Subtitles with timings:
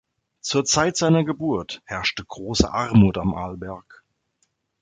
[0.39, 4.03] Zur Zeit seiner Geburt herrschte große Armut am Arlberg.